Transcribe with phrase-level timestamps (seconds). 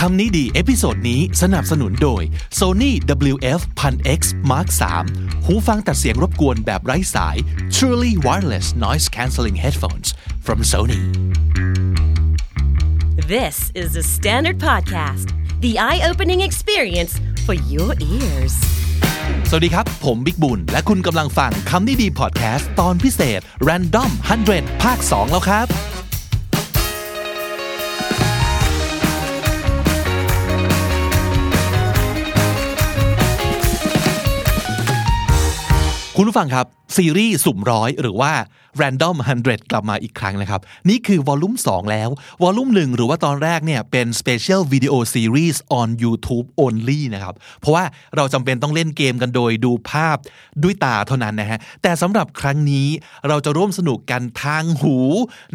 [0.00, 2.22] คำนี้ดี episode นี้สนับสนุนโดย
[2.58, 2.90] Sony
[3.32, 4.68] WF 1000X Mark
[5.06, 7.36] 3หูฟังตัดเสียงรบกวนแบบไร้สาย
[7.76, 10.08] Truly Wireless Noise Cancelling Headphones
[10.46, 11.00] from Sony
[13.34, 15.26] This is the Standard Podcast,
[15.64, 17.12] the eye opening experience
[17.46, 18.54] for your ears.
[19.48, 24.10] สวัสดีครับ ผมบิ๊กบุญ และคุณกำลังฟังคำนี้ดีพอดแคสต์ตอนพิเศษ Random
[24.46, 25.95] 100 ภาค 2 แล้วครับ
[36.18, 36.66] คุณผู้ฟังครับ
[36.96, 38.32] ซีรีส์สุ่มร้อยหรือว่า
[38.80, 42.08] Random 100 กลับมาอีกครั้งนะครับ นี่คือวอลลุ่ม2แล้ว
[42.42, 47.84] วอลลุ่ม1 หรือว่าตอนแรกเนี่ยเป็น Special Video Series on YouTube only นะครับ เพราะว่า
[48.16, 50.16] เราจำเป็นต้องเล่นเกมกันโดยดูภาพ
[50.62, 52.88] ด้วยตาเท่านั้นนะฮะ แต่สำหรับครั้งนี้
[53.28, 54.96] เราจะร่วมสนุกกันทางหู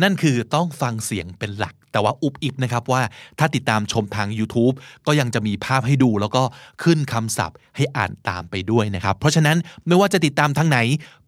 [0.02, 3.02] นั่นคือต้องฟังเสียงเป็นหลัก แต่ว่าอุบอิบนะครับว่า
[3.40, 4.76] ถ้าติดตามชมทาง YouTube
[5.08, 6.44] ก็ยังจะมีภาพให้ดู แล้วก็
[6.84, 9.58] ขึ้นคำศัพท์ให้อ่านตามไปด้วยนะครับ เพราะฉะนั้น
[9.88, 10.80] ไม่ว่าจะติดตามทางไหน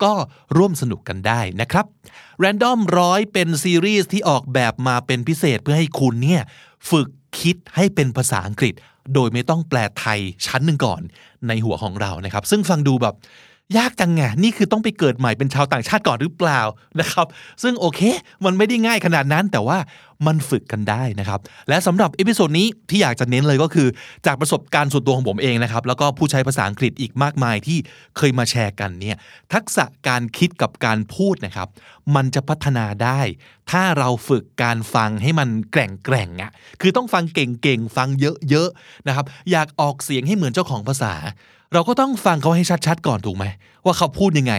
[0.03, 0.11] ก็
[0.57, 1.85] ร่วมสนุกกันได้นะครับ
[2.43, 6.41] Random ร้อยเป็นซีรีส์ที่ออกแบบมาเป็นพิเศษเพื่อให้คุณเนี่ย
[6.89, 7.07] ฝึก
[7.39, 8.73] คิดให้เป็นภาษาอังกฤษ
[9.13, 11.01] โดยไม่ต้องแปลไทยชั้นหนึ่งก่อน
[11.47, 13.15] ในหัวของเรานะครับ ซึ่งฟังดูแบบ
[13.77, 16.61] ยากจังไงนี่คือต้องไปเกิดใหม่เป็นชาวต่างชาติก่อนหรือเปล่า
[16.99, 17.27] นะครับ
[17.63, 18.01] ซึ่งโอเค
[18.45, 19.77] มันไม่ได้ง่ายขนาดนั้นแต่ว่า
[20.27, 23.87] มันฝึกกันได้นะครับ และสำหรับ episode นี้ที่อยากจะเน้นเลยก็คือ
[24.25, 27.77] จากประสบการณ์ส่วนตัวของผมเองนะครับ แล้วก็ผู้ใช้ภาษาอังกฤษอีกมากมายที่
[28.17, 29.17] เคยมาแชร์กันเนี่ย
[29.53, 31.67] ทักษะการคิดกับการพูดนะครับ
[32.15, 33.21] มันจะพัฒนาได้
[33.71, 36.51] ถ้าเราฝึกการฟังให้มันแกร่งแกร่งอะ
[36.81, 38.09] คือต้องฟังเก่งๆ ฟัง
[38.49, 41.13] เยอะๆนะครับอยากออกเสียงให้เหมือนเจ้าของภาษา
[41.73, 43.45] เราก็ต้องฟังเขาให้ชัดๆ ก่อนถูกไหม
[43.85, 44.55] ว่าเขาพูดยังไง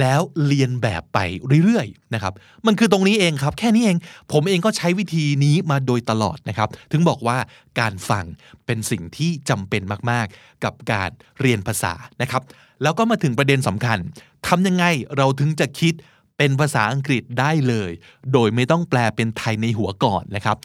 [0.00, 1.18] แล้วเลียนแบบไป
[1.64, 2.32] เรื่อยๆนะครับ
[2.66, 3.96] มันคือตรงนี้เองครับ แค่นี้เอง
[4.32, 7.38] ผมเองก็ใช้วิธีนี้มาโดยตลอดนะครับ ถึงบอกว่า
[7.80, 8.24] การฟัง
[8.66, 12.42] เป็นสิ่งที่จำเป็นมากๆ กับการเรียนภาษานะครับ
[12.82, 13.98] แล้วก็มาถึงประเด็นสำคัญ
[14.46, 14.84] ทำยังไง
[15.16, 15.94] เราถึงจะคิด
[16.38, 17.90] เป็นภาษาอังกฤษได้เลย
[18.32, 20.56] โดยไม่ต้องแปลเป็นไทยในหัวก่อนนะครับ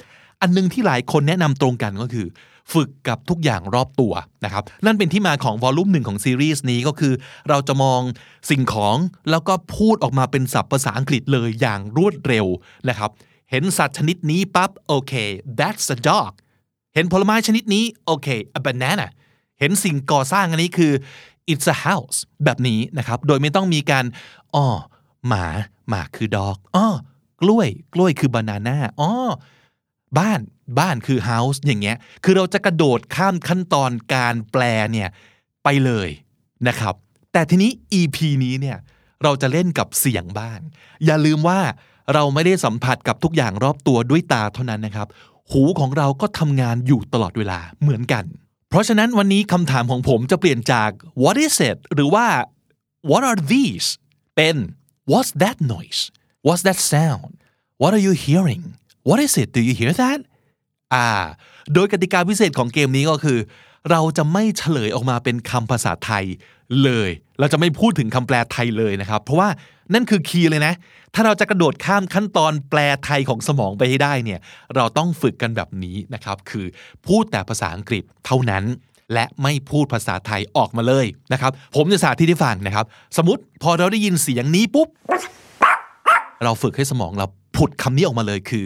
[0.41, 2.27] อันหนึงที่หลายคนแนะนำตรงกันก็คือ
[2.73, 4.13] ฝึกกับทุกอย่างรอบตัว
[4.45, 7.13] นะครับนั่นเป็นที่มาของวอลลุ่มหนึ่งของซีรีส์นี้ก็คือ
[7.49, 8.01] เราจะมอง
[8.49, 8.97] สิ่งของ
[9.29, 12.45] แล้วก็พูดออกมาเป็นศัพท์ภาษาอังกฤษเลยอย่างรวดเร็ว
[12.89, 13.09] นะครับ
[13.51, 15.13] เห็นสัตว์ชนิดนี้ปั๊บโอเค
[15.59, 16.31] that's a dog
[16.93, 18.27] เห็นผลไม้ชนิดนี้โอเค
[18.57, 19.07] a banana
[19.59, 20.93] เห็นสิ่งก่อสร้างอันนี้คือ
[21.51, 24.05] it's a house แบบนี้นะครับ โดยไม่ต้องมีการ
[24.55, 24.67] อ้อ
[25.27, 25.45] หมา
[25.89, 26.87] หมาคือ dog อ้อ
[27.41, 29.11] กล้วย กล้วยคือ banana อ้อ
[30.19, 30.39] บ้าน
[30.79, 35.09] บ้านคือ house อย่างเงี้ย คือเราจะกระโดดข้ามขั้นตอนการแปลเนี่ย
[35.63, 36.09] ไปเลย
[36.67, 36.95] นะครับ
[37.33, 38.77] แต่ทีนี้ EP นี้เนี่ย
[39.23, 40.59] เราจะเล่นกับเสียงบ้าง
[41.05, 41.59] อย่าลืมว่า
[42.13, 45.07] เราไม่ได้สัมผัสกับทุกอย่างรอบตัวด้วยตาเท่านั้นนะครับ
[45.51, 48.23] หูของเราก็ทำงานอยู่ตลอดเวลาเหมือนกัน
[48.69, 50.89] เพราะฉะนั้นวันนี้คำถามของผมจะเปลี่ยนจาก
[51.23, 52.27] what is it หรือว่า
[53.09, 53.87] what are these
[54.35, 54.55] เป็น
[55.11, 56.01] what's that noise
[56.45, 57.31] what's that sound
[57.81, 58.63] what are you hearing
[59.07, 60.19] what is it do you hear that
[60.93, 61.07] อ่า
[61.73, 63.39] โดยกติกาพิเศษของเกมนี้ก็คือ
[63.91, 66.25] เราจะไม่เฉลยออกมาเป็นคำภาษาไทย
[66.83, 69.49] เลย เราจะไม่พูดถึงคำแปลไทยเลยนะครับ เพราะว่า
[69.93, 70.73] นั่นคือคีย์เลยนะ
[71.13, 74.39] ถ้าเราจะกระโดดข้ามขั้นตอนแปลไทยของสมองไปให้ได้เนี่ย
[74.75, 76.65] เราต้องฝึกกันแบบนี้นะครับ คือ
[77.07, 78.63] พูดแต่ภาษาอังกฤษเท่านั้น
[79.13, 82.85] และไม่พูดภาษาไทยออกมาเลยนะครับ ผมจะสาธิตให้ฟังนะครับ
[83.17, 84.87] สมมติพอเราได้ยินเสียงนี้ปุ๊บ
[86.43, 88.65] เราฝึกให้สมองเราผุดคำนี้ออกมาเลยคือ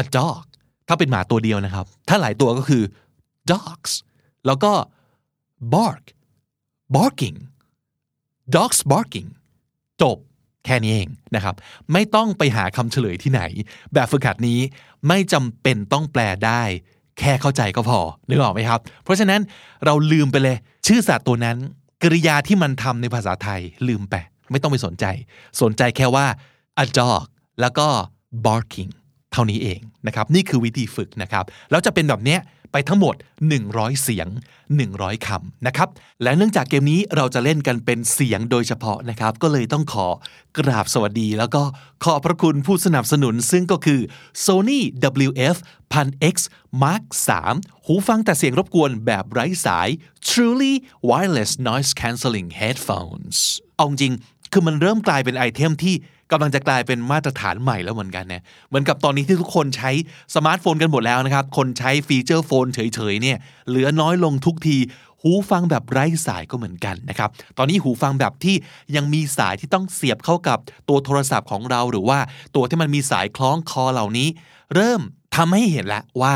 [0.00, 0.42] a dog
[0.88, 2.82] ถ้าเป็นหมาตัวเดียวนะครับ ถ้าหลายตัวก็คือ
[3.50, 3.92] dogs
[4.46, 4.72] แล้วก็
[5.74, 6.04] bark
[6.96, 7.38] barking
[8.54, 9.28] dogs barking
[10.02, 10.16] จบ
[10.64, 11.54] แค่นี้เองนะครับ
[11.92, 13.42] ไม่ต้องไปหาคำเฉลยที่ไหน
[13.92, 14.60] แบบฝึกหัดนี้
[15.08, 16.62] ไม่จำเป็นต้องแปลได้
[17.18, 19.40] แค่เข้าใจก็พอนึกออกไหมครับ เพราะฉะนั้น
[19.84, 21.56] เราลืมไปเลย ชื่อสัตว์ตัวนั้น
[22.02, 24.14] กริยาที่มันทำในภาษาไทยลืมไป
[24.50, 25.04] ไม่ต้องไปสนใจ
[25.62, 26.26] สนใจแค่ว่า
[26.82, 27.26] a dog
[27.60, 27.86] แล้วก็
[28.46, 28.92] barking
[29.32, 32.40] เท่านี้เองนะครับนี่คือวิธีฝึกนะครับแล้วจะเป็นแบบเนี้ย
[32.72, 33.14] ไปทั้งหมด
[33.58, 34.28] 100 เสียง
[34.76, 35.88] 100คำนะครับ
[36.22, 40.08] และเนื่องจากเกมนี้เราจะเล่นกันเป็นเสียงโดยเฉพาะนะครับก็เลยต้องขอ
[40.58, 41.62] กราบสวัสดี แล้วก็
[42.04, 44.00] ขอบพระคุณผู้สนับสนุน ซึ่งก็คือ
[44.44, 44.80] Sony
[45.26, 45.56] WF
[45.94, 46.36] 1000X
[46.82, 47.02] Mark
[47.44, 49.88] 3 หูฟังแต่เสียงรบกวนแบบไร้สาย
[50.28, 50.74] Truly
[51.08, 53.36] Wireless Noise Cancelling Headphones
[53.76, 54.14] เอาจริง
[54.52, 55.94] คือมันเริ่มกลายเป็น item ที่
[56.32, 59.90] กำลังจะกลายเป็นมาตรฐานใหม่แล้วเหมือนกันเนี่ยเหมือนกับตอนนี้ที่ทุกคนใช้
[60.34, 63.38] สมาร์ทโฟนกันหมดแล้วนะครับ คนใช้ feature phone เฉยๆเนี่ย
[63.68, 64.76] เหลือน้อยลงทุกที
[65.22, 67.28] หูฟังแบบไร้สายก็เหมือนกันนะครับ
[67.58, 68.56] ตอนนี้หูฟังแบบที่
[68.96, 70.58] ยังมีสายที่ต้องเสียบเข้ากับ
[70.88, 72.18] ตัวโทรศัพท์ของเราหรือว่า
[72.54, 74.28] ตัวที่มันมีสายคล้องคอเหล่านี้
[74.74, 75.00] เริ่ม
[75.36, 76.34] ทำให้เห็นแล้วว่า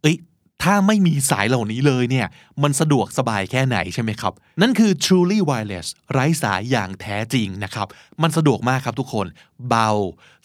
[0.00, 0.16] เอ้ย
[0.62, 2.26] ถ้าไม่มีสายเหล่านี้เลยเนี่ย
[2.62, 7.86] มันสะดวกสบายแค่ไหนใช่ไหมครับ นั่นคือ truly wireless ไร้สายอย่างแท้จริงนะครับ
[8.22, 9.26] มันสะดวกมากครับทุกคน
[9.68, 9.90] เบา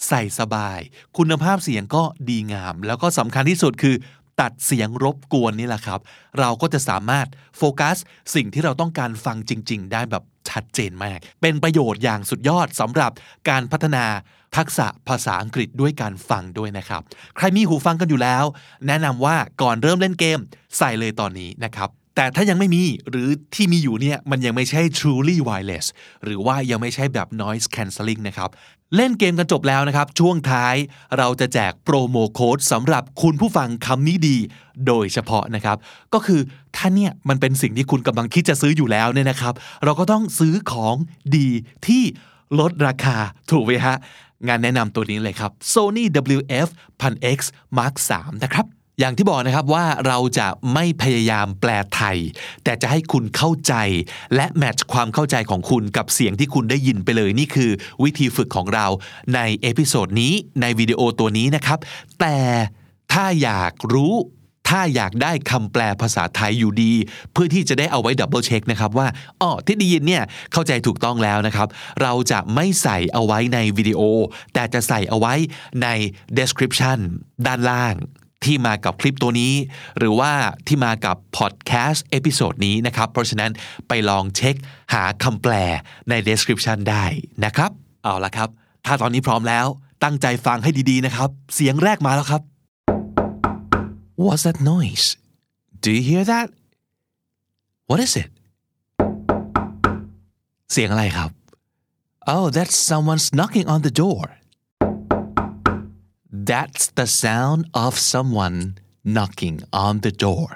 [0.07, 0.79] ใส่สบาย
[1.17, 3.95] คุณภาพเสียงก็ดีงาม แล้วก็สำคัญที่สุดคือ
[4.41, 5.99] ตัดเสียงรบกวนนี่แหละครับ
[6.39, 7.27] เราก็จะสามารถ
[7.57, 7.97] โฟกัส
[8.35, 13.11] สิ่งที่เราต้องการฟังจริง ๆ ได้แบบชัดเจนมาก เป็นประโยชน์อย่างสุดยอดสำหรับ
[13.49, 14.05] การพัฒนา
[14.57, 17.01] ทักษะภาษาอังกฤษด้วยการฟังด้วยนะครับ
[17.35, 18.43] ใครมีหูฟังกันอยู่แล้ว
[18.87, 20.39] แนะนำว่าก่อนเริ่มเล่นเกม
[20.77, 25.85] ใส่เลยตอนนี้นะครับแต่ถ้ายังไม่มีหรือที่มีอยู่เนี่ยมันยังไม่ใช่ truly wireless
[26.23, 28.49] หรือว่ายังไม่ใช่แบบ noise cancelling นะครับ
[28.95, 30.75] เล่นเกมกันจบแล้วนะครับ ช่วงท้าย
[31.17, 34.37] เราจะแจกโปรโมโค้ดสำหรับคุณผู้ฟังคำนี้ดี
[34.87, 35.77] โดยเฉพาะนะครับ
[36.13, 36.41] ก็คือ
[36.75, 39.53] ถ้าเนี่ยมันเป็นสิ่งที่คุณกำลังคิดจะซื้ออยู่แล้วเนี่ยนะครับ
[39.85, 40.95] เราก็ต้องซื้อของ
[41.35, 41.49] ดี
[41.87, 42.03] ที่
[42.59, 43.17] ลดราคา
[43.51, 43.97] ถูกไหมฮะ
[44.47, 46.03] งานแนะนำตัวนี้เลยครับ Sony
[46.37, 46.67] WF
[47.01, 47.39] 1000X
[47.77, 48.67] Mark 3นะครับ
[48.99, 52.17] อย่างที่บอกนะครับว่าเราจะไม่พยายามแปลไทย
[52.63, 53.73] แต่จะให้คุณเข้าใจ
[54.35, 57.71] และ match ความเข้าใจของคุณกับเสียงที่คุณได้ยินไปเลย นี่คือ
[58.03, 58.85] วิธีฝึกของเรา
[59.35, 61.79] ใน episode นี้ในวิดีโอตัวนี้นะครับ
[62.19, 62.37] แต่
[63.13, 64.13] ถ้าอยากรู้
[64.69, 66.93] ถ้าอยากได้คำแปลภาษาไทยอยู่ดี
[67.31, 69.07] เพื่อที่จะได้เอาไว้ double check นะครับว่า
[69.41, 70.23] อ๋อที่ได้ยินเนี่ย
[70.53, 71.67] เข้าใจถูกต้องแล้วนะครับ
[72.01, 74.01] เราจะไม่ใส่เอาไว้ในวิดีโอ
[74.53, 75.33] แต่จะใส่เอาไว้
[75.83, 75.87] ใน
[76.37, 76.99] description
[77.45, 77.95] ด้านล่าง
[78.43, 79.53] ที่มากับคลิปตัวนี้
[79.97, 80.31] หรือว่า
[80.67, 83.51] ที่มากับพอดแคสต์ episode นี้นะครับ เพราะฉะนั้น
[83.87, 84.55] ไปลองเช็ค
[84.93, 85.53] หาคำแปล
[86.09, 87.05] ใน description ได้
[87.45, 87.71] นะครับ
[88.03, 88.49] เอาละครับ
[88.85, 89.65] ถ้าตอนนี้พร้อมแล้ว
[90.03, 92.43] ตั้งใจฟังให้ดีๆนะครับ เสียงแรกมาแล้วครับ
[94.25, 95.15] What's that noise?
[95.79, 96.47] Do you hear that?
[97.89, 98.29] What is it?
[100.71, 101.29] เสียงอะไรครับ
[102.31, 104.25] Oh that's someone's knocking on the door
[106.51, 108.57] That's the sound of someone
[109.15, 110.49] knocking on the door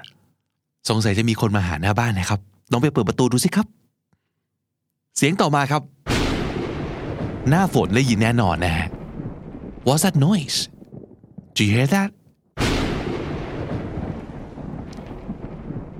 [0.90, 2.40] สงสัยจะมีคนมาหาหน้าบ้านนะครับ
[2.72, 3.68] ลองไปเปิดประตูดูสิครับ
[5.18, 5.84] เสียงต่อมาครับ
[7.50, 8.88] หน้าฝนได้ยินแน่นอนนะฮะ
[9.88, 10.58] What's that noise?
[11.56, 12.10] Do you hear that?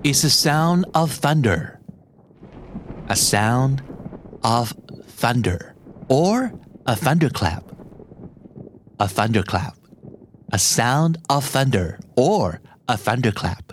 [0.10, 1.80] It's a sound of thunder.
[3.08, 3.82] A sound
[4.44, 4.74] of
[5.08, 5.76] thunder.
[6.10, 6.52] Or
[6.86, 7.64] a thunderclap.
[9.00, 9.76] A thunderclap.
[10.52, 11.88] A sound of thunder.
[12.18, 12.60] Or
[12.94, 13.64] a thunderclap.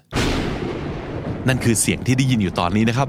[1.48, 3.08] นั่นคือเสียงที่ได้ยินอยู่ตอนนี้นะครับ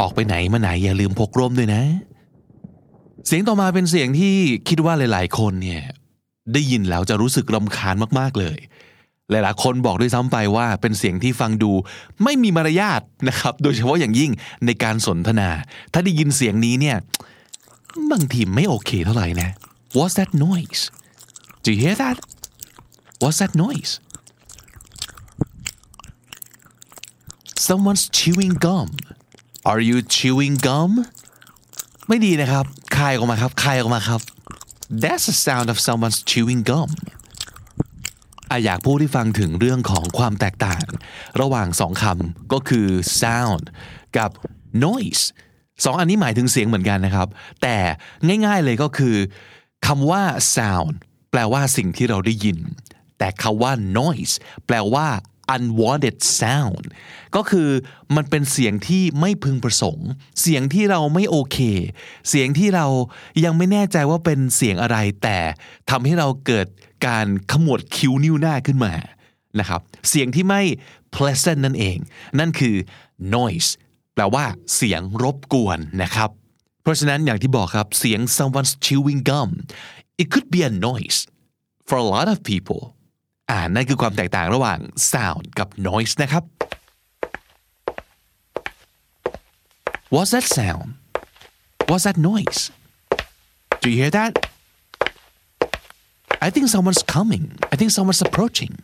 [0.00, 1.82] ออกไปไหนมาไหนอย่าลืมพกร่มด้วยนะ
[3.26, 4.34] เสียงต่อมาเป็นเสียงที่
[4.68, 5.82] คิดว่าหลาย ๆ คนเนี่ย
[6.52, 8.58] ได้ยินแล้วจะรู้สึกรำคาญมาก ๆ เลย
[9.32, 11.72] หลายๆคนบอกด้วยซ้ำไปว่าเป็นเสียงที่ฟังดู
[12.22, 14.30] ไม่มีมารยาทนะครับ โดยเฉพาะอย่างยิ่ง
[14.66, 15.48] ในการสนทนา
[15.92, 16.96] ถ้าได้ยินเสียงนี้เนี่ย
[18.10, 19.48] บางทีไม่โอเคเท่าไหร่นะ
[19.96, 20.82] What's that noise
[21.64, 22.16] Do you hear that
[23.22, 23.92] What's that noise
[27.68, 28.88] Someone's chewing gum
[29.70, 30.90] Are you chewing gum
[32.08, 32.64] ไม่ดีนะครับ
[32.96, 34.20] คายออกมาครับ คายออกมาครับ
[35.02, 36.90] That's the sound of someone's chewing gum
[38.52, 40.86] อะอยากพูดให้ฟังถึงเรื่องของความแตกต่าง
[41.40, 42.86] ระหว่างสองคำก็คือ
[43.20, 43.64] sound
[44.16, 44.30] กับ
[44.84, 45.24] noise
[45.84, 47.28] สองอันนี้หมายถึงเสียงเหมือนกันนะครับ
[47.62, 47.76] แต่
[48.46, 49.16] ง่ายๆเลยก็คือ
[49.86, 50.22] คำว่า
[50.56, 50.94] sound
[51.30, 52.58] แปลว่าสิ่งที่เราได้ยิน
[53.18, 54.34] แต่คำว่า noise
[54.66, 55.06] แปลว่า
[55.54, 56.84] unwanted sound
[57.36, 57.68] ก็คือ
[58.16, 60.08] มันเป็นเสียงที่ไม่พึงประสงค์
[60.40, 61.58] เสียงที่เราไม่โอเค
[62.28, 62.86] เสียงที่เรา
[63.44, 65.38] ยังไม่แน่ใจว่าเป็นเสียงอะไร แต่
[65.90, 66.66] ทำให้เราเกิด
[67.06, 68.94] การขมวดคิ้วนิ้วหน้าขึ้นมา
[69.58, 70.62] นะครับ เสียงที่ไม่
[71.14, 71.96] pleasant นั่นเอง
[72.38, 72.76] นั่นคือ
[73.36, 73.70] noise
[74.14, 76.30] แปลว่าเสียงรบกวนนะครับ
[76.82, 79.50] เพราะฉะนั้นอย่างที่บอกครับเสียง someone's chewing gum
[80.20, 81.18] it could be a noise
[81.88, 82.80] for a lot of people
[83.50, 84.78] อ่านั่นคือความแตกต่างระหว่าง
[85.12, 86.44] sound กับ noise นะครับ
[90.14, 90.88] What's that sound
[91.88, 92.62] What's that noise
[93.82, 94.32] Do you hear that
[96.46, 98.74] I think someone's coming I think someone's approaching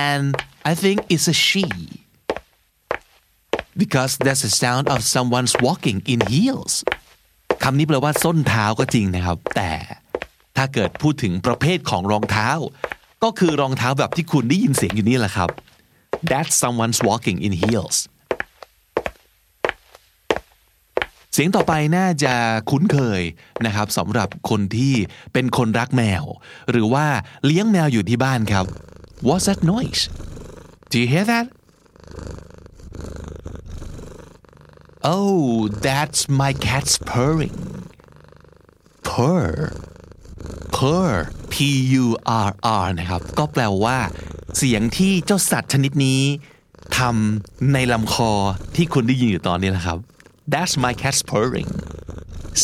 [0.00, 0.24] and
[0.70, 1.66] I think it's a she
[3.82, 6.74] because that's the sound of someone's walking in heels
[7.62, 9.72] คำนี้แปลว่าส้นเท้าก็จริงนะครับ แต่
[10.56, 12.50] ถ้าเกิดพูดถึงประเภทของรองเท้า
[13.24, 15.48] ก็คือรองเท้าแบบที่คุณได้ยินเสียงอยู่นี่แหละครับ
[16.30, 17.96] That's someone's walking in heels
[21.32, 22.34] เสียงต่อไปน่าจะ
[22.70, 23.22] คุ้นเคย
[23.66, 24.94] นะครับสำหรับคนที่
[25.32, 26.24] เป็นคนรักแมว
[26.70, 27.06] หรือว่า
[27.44, 28.66] เลี้ยงแมวอยู่ที่บ้านครับ
[29.26, 30.02] What's that noise
[30.90, 31.46] Do you hear that
[35.14, 35.42] Oh
[35.86, 37.56] that's my cat's purring
[39.08, 39.52] purr
[40.76, 41.10] purr
[41.52, 41.54] P
[42.02, 42.06] U
[42.46, 42.50] R
[42.82, 43.98] R นะครับ ก็แปลว่า
[44.56, 46.20] เสียงที่เจ้าสัตว์ชนิดนี้
[46.98, 48.32] ทำในลำคอ
[48.76, 49.98] ที่คุณได้ยินอยู่ตอนนี้นะครับ
[50.52, 51.70] That's my cat purring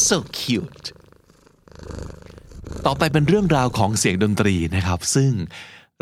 [0.06, 0.86] so cute
[2.86, 5.32] ต่อไปเป็นเรื่องราวของเสียงดนตรีนะครับ ซึ่ง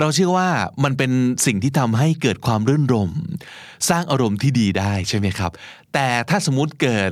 [0.00, 0.50] เราเชื่อว่า
[0.84, 1.12] มันเป็น
[1.46, 3.10] สิ่งที่ทำให้เกิดความรื่นรม
[3.88, 5.50] สร้างอารมณ์ที่ดีได้ใช่ไหมครับ
[5.94, 7.10] แต่ถ้าสมมติเกิด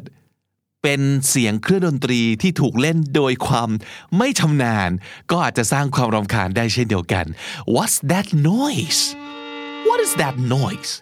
[0.82, 3.70] เป็นเสียงเครื่องดนตรีที่ถูกเล่นโดยความ
[4.16, 4.90] ไม่ชำนาญ
[5.30, 7.26] ก็อาจจะสร้างความรำคาญได้เช่นเดียวกัน
[7.74, 9.02] What's that noise
[9.88, 10.92] What is that noise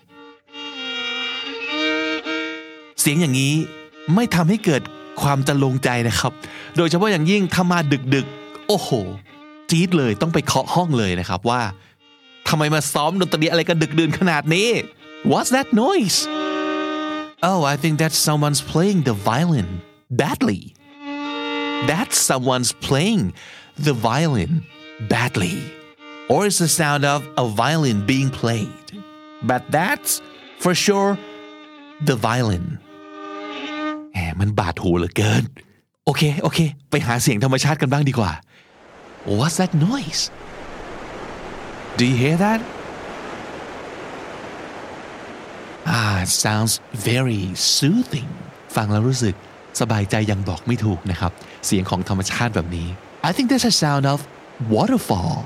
[3.00, 3.54] เสียงอย่างนี้
[4.14, 4.82] ไม่ทำให้เกิด
[5.22, 6.32] ความจะลงใจนะครับ
[6.76, 7.78] โดยเฉพาะอย่างยิ่งถ้ามา
[8.14, 8.90] ดึกๆ โอ้โห
[9.70, 11.62] จี๊ดเลยต้องไปเคาะห้องเลยนะครับว่า
[12.48, 14.68] ทำไมมาซ้อมดนตรีอะไรกันดึกดื่นขนาดนี้
[15.30, 16.18] What's that noise
[17.49, 19.69] Oh I think that someone's playing the violin
[20.21, 20.61] badly
[21.91, 23.23] That someone's playing
[23.87, 24.51] the violin
[25.13, 25.57] badly
[26.29, 28.85] or it's the sound of a violin being played
[29.49, 30.11] but that's
[30.63, 31.11] for sure
[32.09, 32.65] the violin
[34.13, 35.43] แหมมันบาดหูเหลือเกิน
[36.05, 36.59] โอเค โอเค
[36.89, 38.31] ไปหาเสียงธรรมชาติกันบ้างดีกว่า
[39.37, 40.23] What's that noise
[41.97, 42.59] Do you hear that
[45.86, 46.74] Ah sounds
[47.08, 47.42] very
[47.76, 48.30] soothing
[48.76, 49.34] ฟังแล้วรู้สึก
[49.80, 51.32] สบายใจยังบอกไม่ถูกนะครับ
[51.66, 52.88] เสียงของธรรมชาติแบบนี้
[53.28, 54.18] I think that's a sound of
[54.74, 55.36] waterfall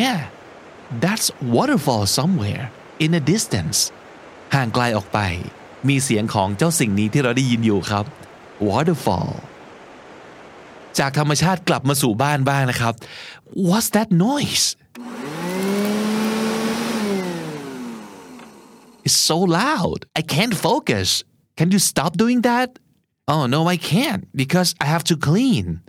[0.00, 0.18] yeah
[1.04, 2.64] that's waterfall somewhere
[3.04, 3.78] in a distance
[4.54, 5.18] ห่างไกลออกไป
[5.88, 8.04] มีเสียงของเจ้าสิ่งนี้ที่เราได้ยินอยู่ครับ
[8.68, 9.30] waterfall
[10.98, 12.94] จากธรรมชาติกลับมาสู่บ้านบ้างนะครับ
[13.68, 14.66] what's that noise
[19.05, 21.23] It's so loud I can't focus
[21.57, 22.69] Can you stop doing that
[23.27, 25.81] Oh no I can't because I have to clean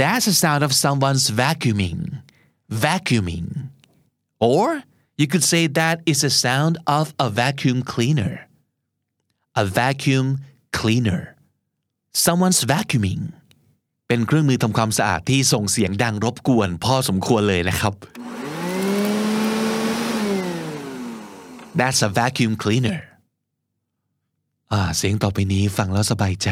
[0.00, 2.22] That's the sound of someone's vacuuming
[2.70, 3.70] vacuuming
[4.40, 4.82] or
[5.16, 8.48] you could say that is the sound of a vacuum cleaner
[9.54, 10.38] a vacuum
[10.72, 11.36] cleaner
[12.12, 13.22] someone's vacuuming
[14.08, 17.94] เป็นเครื่องมือทำความสะอาดที่ส่งเสียงดังรบกวนพอสมควรเลยนะครับ
[21.79, 22.99] That's a vacuum cleaner
[24.71, 26.49] อ่าเสียงต่อไปนี้ฟังแล้วสบายใจ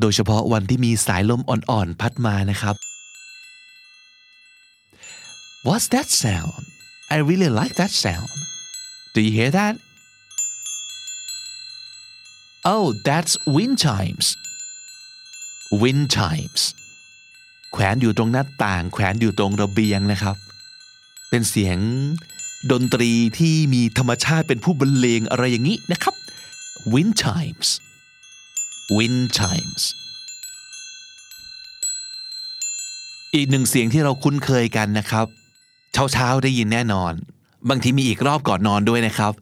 [0.00, 2.76] โดยเฉพาะวันที่มีสายลมอ่อนๆ พัดมานะครับ
[5.66, 6.62] What's that sound
[7.14, 8.32] I really like that sound
[9.14, 9.74] Do you hear that
[12.72, 14.26] Oh that's wind chimes
[15.82, 16.62] wind chimes
[17.72, 20.36] แขวนอยู่ตรงหน้าต่าง แขวนอยู่ตรงระเบียงนะครับ
[21.28, 21.78] เป็นเสียง
[22.70, 26.14] ดนตรีที่มีธรรมชาติเป็นผู้บรรเลงอะไรอย่างนี้นะครับ
[26.92, 27.68] wind chimes
[28.96, 29.82] wind chimes
[33.34, 35.26] อีกหนึ่งเสียงที่เราคุ้นเคยกันนะครับ
[36.12, 37.12] เช้าๆได้ยินแน่นอน
[37.68, 39.32] บางทีมีอีกรอบก่อนนอนด้วยนะครับ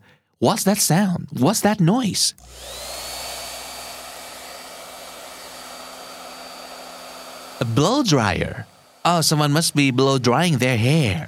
[0.44, 2.24] What's that sound What's that noise
[7.64, 8.54] A blow dryer
[9.10, 11.18] Oh someone must be blow drying their hair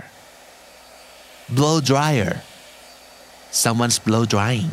[1.57, 2.33] blow dryer
[3.63, 4.73] someone's blow drying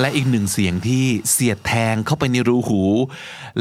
[0.00, 2.82] และอีกหนึ่งเสียงที่เสียดแทงเข้าไปในรูหู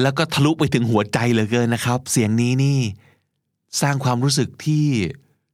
[0.01, 2.79] แล้วก็ทะลุไปถึงหัวใจเหลือเกินนะครับ เสียงนี้นี่
[3.81, 4.88] สร้างความรู้สึกที่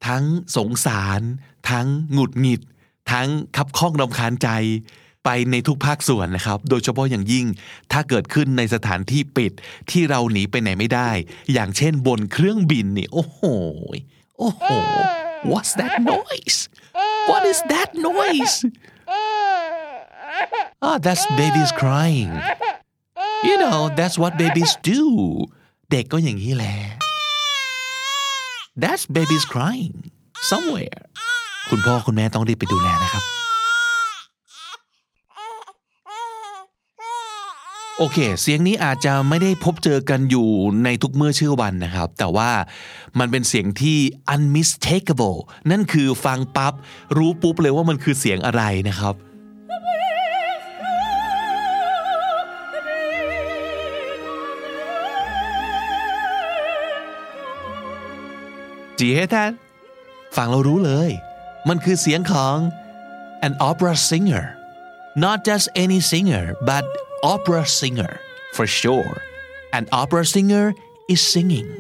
[0.08, 0.24] ทั้ง
[0.58, 1.22] สงสาร
[1.72, 2.62] ทั้งหงุดหงิด
[3.12, 3.28] ทั้ง
[3.58, 4.50] ขับข้องรำคาญใจ
[5.26, 7.46] ไปในทุกภาคส่วนนะครับ โดยเฉพาะอย่างยิ่ง
[7.92, 9.52] ถ้าเกิดขึ้นในสถานที่ปิด
[9.92, 11.10] ที่เราหนีไปไหนไม่ได้
[11.54, 13.42] อย่างเช่นบนเครื่องบินนี่โอ้โห
[14.40, 14.66] โอ้โห
[15.52, 16.58] What's that noise
[17.30, 18.56] What is that noise
[20.86, 22.32] Oh that's babies crying
[23.48, 25.02] You know that's what babies do
[25.92, 26.76] เด็กก็อย่างนี้แหละ
[28.84, 29.96] That's babies crying
[30.52, 31.00] somewhere
[31.70, 33.24] คุณพ่อคุณแม่ต้องรีบไปดูแลนะครับ
[38.00, 40.50] โอเค เสียงนี้อาจจะไม่ได้พบเจอกันอยู่
[40.84, 42.52] ในทุกเมื่อเชื่อวันนะครับ แต่ว่า
[43.20, 43.98] มันเป็นเสียงที่
[44.34, 45.38] unmistakable
[45.72, 46.74] นั่นคือฟังปั๊บ
[47.18, 49.16] รู้ปุ๊บเลยว่ามันคือเสียงอะไรนะครับ
[58.98, 59.52] Do you hear that
[60.36, 61.10] ฟังเรารู้เลย
[61.70, 62.56] มันคือเสียงของ
[63.48, 64.46] an opera singer
[65.24, 66.86] not just any singer but
[67.33, 68.13] opera singer
[68.57, 69.15] for sure
[69.79, 70.67] an opera singer
[71.13, 71.71] is singing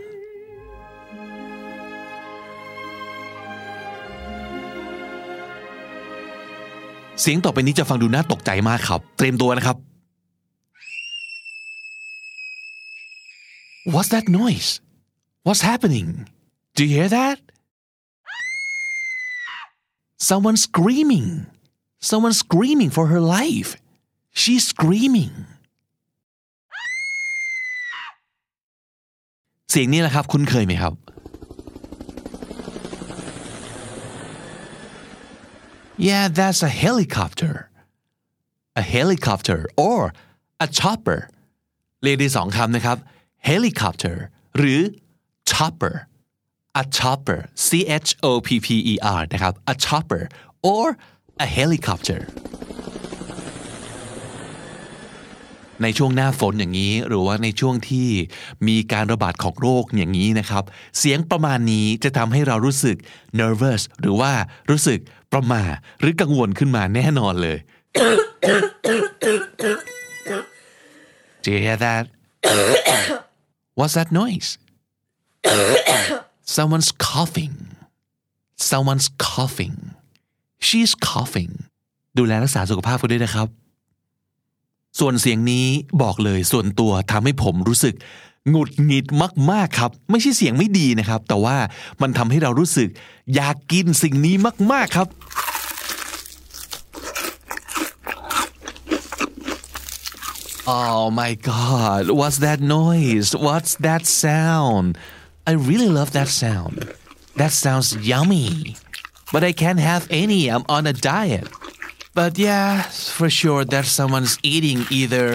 [7.20, 9.76] เสียงต่อไปนี้จะฟังดูน่าตกใจมากครับ เตรียมตัวนะครับ
[13.92, 14.70] What's that noise
[15.46, 16.08] What's happening
[16.76, 17.38] Do you hear that
[20.28, 21.28] Someone screaming
[22.10, 23.70] Someone screaming for her life
[24.40, 25.34] She's screaming
[29.70, 30.94] เสียงนี้แหละครับ คุ้นเคยไหมครับ
[36.08, 37.54] Yeah that's a helicopter
[38.82, 40.00] a helicopter or
[40.64, 41.20] a chopper
[42.02, 42.96] เรียกได้สองคำนะครับ
[43.48, 44.16] helicopter
[44.56, 44.80] หรือ
[45.50, 45.94] chopper
[46.82, 47.68] a chopper c
[48.06, 50.22] h o p p e r นะครับ a chopper
[50.72, 50.86] or
[51.44, 52.20] a helicopter
[55.83, 58.07] ในช่วงหน้าฝนอย่างนี้ หรือว่าในช่วงที่
[58.67, 60.63] มีการระบาดของโรคอย่างนี้นะครับ
[60.99, 62.97] เสียงประมาณนี้จะทำให้เรารู้สึก
[63.39, 64.31] nervous หรือว่า
[64.69, 64.99] รู้สึก
[65.33, 65.63] ประมา
[65.99, 67.57] หรือกังวลขึ้นมาแน่นอนเลย
[71.43, 72.03] Do you hear that?
[73.79, 74.49] What's that noise?
[76.55, 77.55] Someone's coughing.
[78.71, 79.77] Someone's coughing.
[80.67, 81.53] She's coughing.
[82.17, 83.47] ดูแลรักษาสุขภาพกันด้วยนะครับ
[84.99, 85.67] ส่วนเสียงนี้
[86.01, 87.95] บอกเลยส่วนตัวทำให้ผมรู้สึก
[88.49, 89.05] หงุดหงิด
[89.51, 91.57] มากๆครับ ไม่ใช่เสียงไม่ดีนะครับ แต่ว่า
[92.01, 92.89] มันทำให้เรารู้สึก
[93.35, 94.35] อยากกินสิ่งนี้
[94.71, 95.09] มาก ๆครับ
[100.67, 103.35] Oh my god, what's that noise?
[103.35, 104.97] What's that sound?
[105.45, 106.75] I really love that sound.
[107.39, 108.75] That sounds yummy.
[109.31, 111.47] But I can't have any, I'm on a diet.
[112.15, 112.83] But yeah,
[113.17, 115.27] for sure that someone's eating either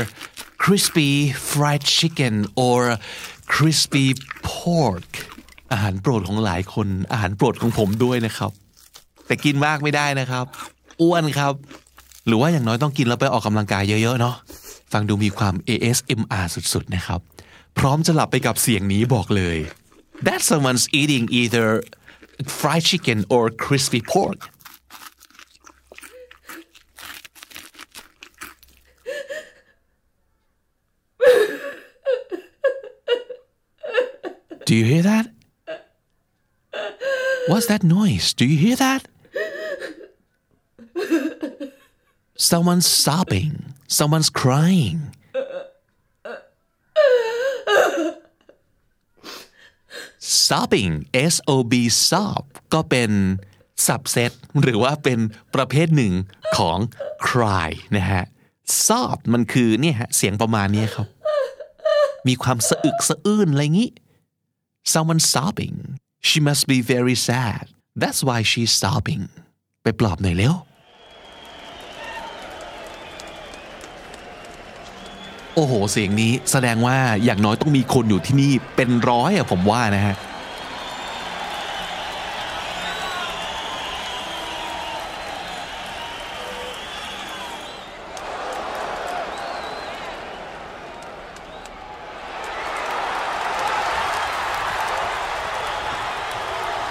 [0.64, 1.12] crispy
[1.50, 2.34] fried chicken
[2.66, 2.78] or
[3.54, 4.06] crispy
[4.48, 5.10] pork
[5.72, 8.50] อาหารโปรดของหลายคนอาหารโปรดของผมด้วยนะครับ
[9.26, 10.44] แต่กินมากไม่ได้นะครับ
[11.00, 11.54] อ้วนครับ
[12.26, 14.34] หรือว่าอย่างน้อยต้องกินแล้วไปออกกำลังกายเยอะๆเนาะ
[14.92, 17.20] ฟังดูมีความ ASMR สุดๆนะครับ
[17.78, 19.56] พร้อมจะหลับไปกับเสียงนี้บอกเลย
[20.26, 21.66] That someone's eating either
[22.60, 24.38] fried chicken or crispy pork
[34.70, 35.26] Do you hear that?
[37.48, 38.32] What's that noise?
[38.34, 39.02] Do you hear that?
[42.36, 43.74] Someone's sobbing.
[43.88, 44.98] Someone's crying.
[50.18, 53.10] sobbing S O B sob ก็เป็น
[53.86, 55.18] สับเซตหรือว่าเป็น
[55.54, 56.12] ประเภทหนึ่ง
[56.56, 56.78] ของ
[57.26, 58.24] cry นะฮะ
[58.86, 61.06] sob มันคือเนี่ยฮะเสียงประมาณนี้ครับ
[62.28, 63.90] มีความสะอึกสะอื้นอะไรงี้
[64.84, 67.64] someone sobbing she must be very sad
[67.96, 69.24] that's why she's sobbing
[69.82, 70.54] ไปปลอบหน่อยเร็ว
[75.54, 80.16] โอ้โห เสียงนี้แสดงว่าอย่างน้อยต้องมีคนอยู่ที่นี่เป็นร้อยอะผมว่านะฮะ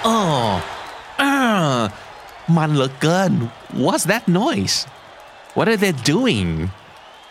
[0.06, 0.18] อ๋อ
[1.20, 1.34] อ่า
[2.56, 3.32] มันเหลือเกิน
[3.84, 4.76] What's that noise
[5.56, 6.50] What are they doing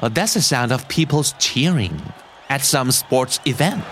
[0.02, 1.96] Oh, that's the sound of people cheering
[2.56, 3.92] at some sports event.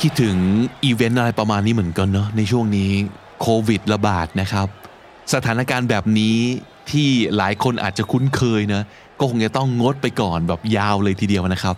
[0.00, 0.36] คิดถึง
[0.84, 2.90] อีเวนต์อะไรประมาณนี้เหมือนกันเนาะในช่วงนี้
[3.40, 4.68] โควิดระบาดนะครับ
[5.34, 6.36] สถานการณ์แบบนี้
[6.90, 8.82] ที่หลายคนอาจจะคุ้นเคยนะ
[9.18, 11.76] ก็คงจะต้องงดไปก่อนแบบยาวเลยทีเดียวนะครับ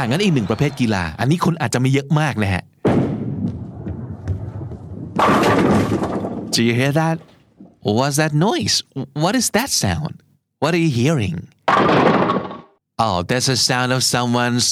[0.00, 2.62] อ่างั้นอีกหนึ่งประเภทกีฬา อันนี้คนอาจจะไม่เยอะมากนะฮะ
[6.54, 7.16] Do you hear that?
[7.98, 8.76] What's that noise?
[9.24, 10.14] What is that sound?
[10.62, 11.36] What are you hearing?
[13.04, 14.66] Oh, that's the sound of someone's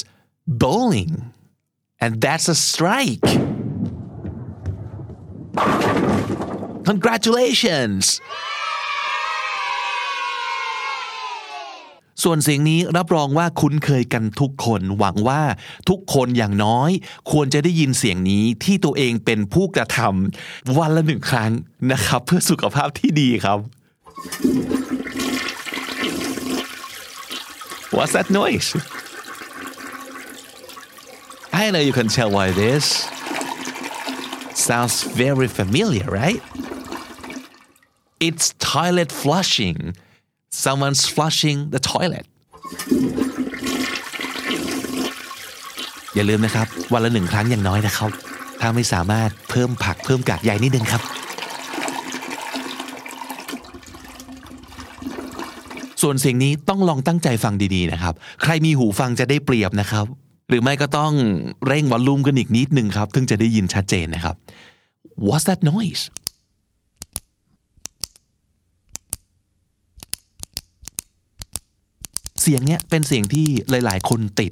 [0.63, 1.11] bowling.
[2.03, 3.29] And that's a strike.
[6.89, 8.03] Congratulations!
[12.23, 15.41] ส่วนเสียงนี้รับรองว่าคุ้นเคยกันทุกคนหวังว่า
[15.89, 16.91] ทุกคนอย่างน้อย
[17.31, 21.51] ควรจะได้ยินเสียงนี้ที่ตัวเองเป็นผู้กระทำวันละหนึ่งครั้ง
[21.91, 23.59] นะครับ เพื่อสุขภาพที่ดีครับ
[27.95, 28.69] What's that noise?
[31.61, 32.85] I know you can tell what it is.
[34.53, 36.41] Sounds very familiar, right?
[38.19, 39.95] It's toilet flushing.
[40.51, 42.25] someone's flushing the toilet
[46.15, 48.11] อย่าลืมนะครับ วันละหนึ่งครั้งอย่างน้อยนะครับ
[48.61, 51.01] ถ้าไม่สามารถเพิ่มผักเพิ่มกากใยนิดนึงครับ
[56.01, 60.05] ส่วนเสียงนี้ต้องลองตั้งใจฟังดีๆนะครับ ใครมีหูฟังจะได้เปรียบนะครับ
[60.49, 61.13] หรือไม่ก็ต้อง
[61.67, 64.35] เร่งวอลลุ่มกันอีกนิดนึงครับถึงจะได้ยินชัดเจนนะครับ
[65.27, 66.03] What's that noise
[72.41, 74.51] เสียงเนี้ยเป็นเสียงที่หลาย ๆ คนติด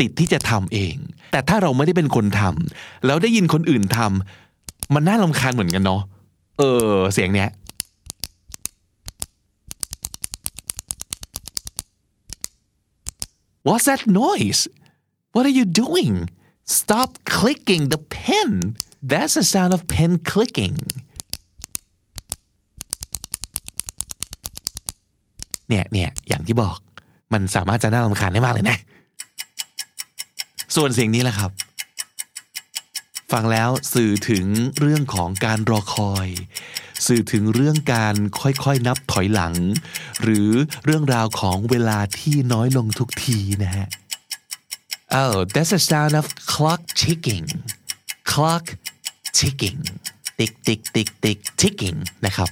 [0.00, 0.96] ติดที่จะทำเอง
[1.32, 6.02] แต่ถ้าเราไม่ได้เป็นคนทำแล้วได้ยินคนอื่นทำมันน่าลำคาญเหมือนกันเนาะ
[6.58, 7.50] เออ เสียงเนี้ย
[13.66, 14.68] What's that noise?
[15.32, 16.28] What are you doing?
[16.66, 18.76] Stop clicking the pen.
[19.02, 20.76] That's the sound of pen clicking.
[25.68, 26.78] เนี่ยเนี่ยอย่างที่บอก
[27.34, 28.78] มันสามารถจะน่ารำคาญได้มากเลยนะ
[30.76, 31.50] ส่วนเสียงนี้แหละครับ
[33.32, 34.46] ฟังแล้วสื่อถึง
[34.80, 36.28] เรื่องของการรอคอย
[37.06, 39.54] สื่อถึงเรื่องการค่อยๆนับถอยหลัง
[40.22, 40.50] หรือ
[40.84, 43.88] เรื่องราวของเวลาที่น้อยลงทุกทีนะฮะ
[45.20, 47.46] Oh that's the sound of clock ticking
[48.30, 48.64] clock
[49.38, 49.80] ticking
[50.38, 52.48] tick tick tick tick ticking นะครับ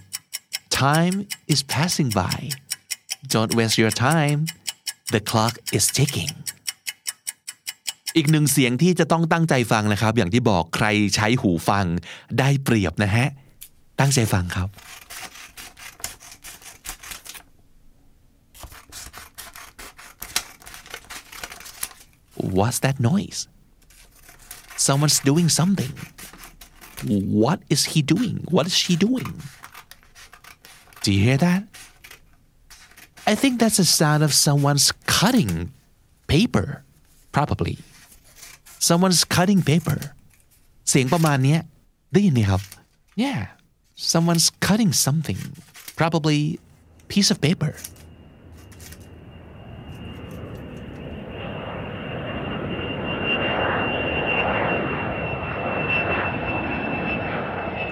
[0.82, 1.16] time
[1.52, 2.38] is passing by
[3.34, 4.38] don't waste your time
[5.14, 6.32] the clock is ticking
[8.16, 11.84] อีกหนึ่งเสียงที่จะต้องตั้งใจฟังนะครับ อย่างที่บอกใครใช้หูฟัง
[12.38, 13.28] ได้เปรียบนะฮะ
[14.00, 14.68] ตั้งใจฟังครับ
[22.58, 23.40] What's that noise?
[24.76, 25.92] Someone's doing something.
[27.42, 28.36] What is he doing?
[28.54, 29.28] What is she doing?
[31.02, 31.62] Do you hear that?
[33.26, 35.71] I think that's the sound of someone's cutting
[36.27, 36.83] paper.
[37.31, 37.77] Probably.
[38.79, 39.99] Someone's cutting paper.
[40.89, 41.59] เสียงประมาณเนี้ย
[42.13, 42.61] ได้ยินไหมครับ
[43.25, 43.41] Yeah.
[44.11, 45.39] Someone's cutting something.
[46.01, 46.39] Probably
[47.11, 47.73] piece of paper.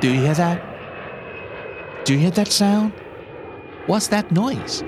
[0.01, 0.57] Do you hear that?
[2.05, 2.93] Do you hear that sound?
[3.87, 4.83] What's that noise?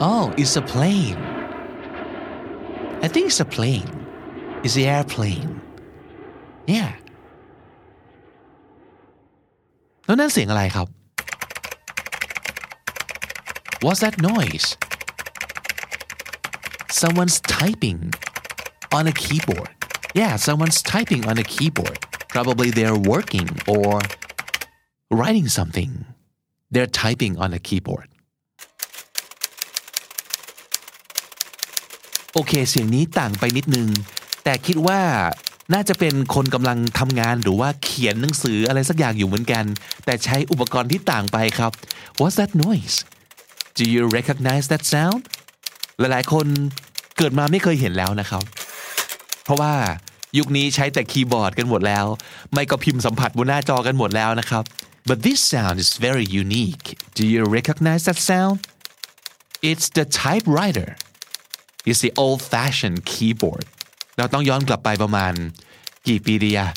[0.00, 1.20] Oh, it's a plane.
[3.04, 3.90] I think it's a plane.
[4.64, 5.50] It's the airplane.
[6.66, 6.92] Yeah.
[10.06, 10.88] แล้วนั่นเสียงอะไรครับ
[13.84, 14.68] What's that noise?
[17.00, 18.00] Someone's typing
[18.96, 19.70] on a keyboard.
[20.20, 21.98] Yeah, someone's typing on a keyboard.
[22.36, 24.00] Probably they're working or
[25.10, 25.90] writing something.
[26.72, 28.08] They're typing on a keyboard.
[32.33, 33.89] โอเค เสียงนี้ต่างไปนิดนึง
[34.43, 35.01] แต่คิดว่า
[35.73, 39.65] น่าจะเป็นคนกำลังทำงานหรือว่าเขียนหนังสืออะไรสักอย่างอยู่เหมือนกัน
[40.05, 41.71] แต่ใช้อุปกรณ์ที่ต่างไปครับ
[42.19, 42.97] What's that noise
[43.77, 45.21] Do you recognize that sound
[45.99, 46.47] หลายๆ คน
[47.17, 48.43] เกิดมาไม่เคยเห็นแล้วนะครับ
[49.43, 49.73] เพราะว่า
[50.37, 52.05] ยุคนี้ใช้แต่คีย์บอร์ดกันหมดแล้ว
[52.53, 54.63] ไม่ก็พิมพ์สัมผัสบนหน้าจอกันหมดแล้วนะครับ
[55.07, 58.57] but this sound is very unique do you recognize that sound
[59.69, 60.89] it's the typewriter
[61.89, 63.65] is the old fashioned keyboard
[64.17, 65.33] เราต้องย้อนกลับไปประมาณ
[66.07, 66.69] กี่ปีดีอะ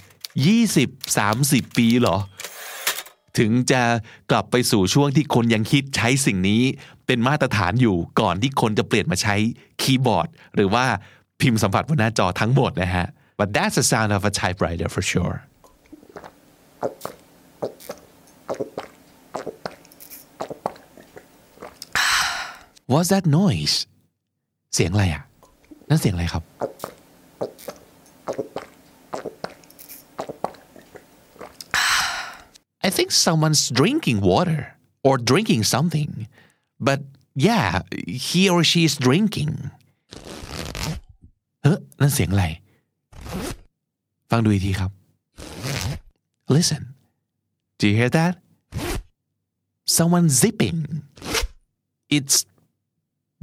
[0.59, 2.17] 20 30 ปีเหรอ
[3.39, 3.83] ถึงจะ
[4.31, 6.63] กลับไปสู่ช่วงที่คนยังคิดใช้สิ่งนี้
[7.07, 9.37] เป็นมาตรฐานอยู่ก่อนที่คนจะเปลี่ยนมาใช้
[9.83, 10.85] คีย์บอร์ด หรือว่า
[11.41, 13.07] พิมพ์สัมผัสบนหน้าจอทั้งหมดนะฮะ
[13.39, 15.37] but that's the sound of a typewriter for sure
[22.93, 23.77] What's that noise
[24.75, 25.23] เสียงอะไรอะ
[25.89, 26.45] นั่นเสียงอะไรครับ
[32.87, 34.61] I think someone's drinking water
[35.07, 36.11] or drinking something
[36.87, 37.01] but
[37.49, 37.69] yeah
[38.29, 39.53] he or she is drinking
[41.63, 42.45] เฮ้ยนั่นเสียงอะไร
[44.31, 44.91] ฟังดูอีกทีครับ
[46.57, 46.83] listen
[47.79, 48.35] do you hear that
[49.97, 50.79] someone zipping
[52.17, 52.37] it's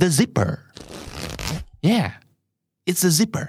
[0.01, 0.51] the zipper
[1.90, 2.08] yeah
[2.88, 3.48] it's the zipper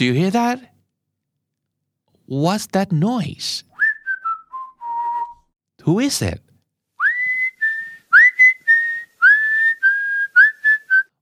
[0.00, 0.58] Do you hear that?
[2.24, 3.64] What's that noise?
[5.82, 6.40] Who is it?